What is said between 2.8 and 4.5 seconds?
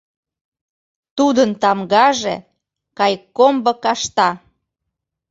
кайыккомбо кашта.